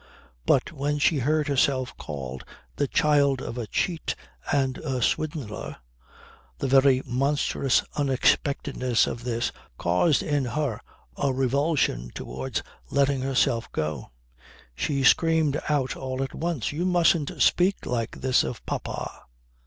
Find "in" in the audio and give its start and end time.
10.23-10.45